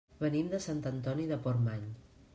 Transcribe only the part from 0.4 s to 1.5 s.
de Sant Antoni de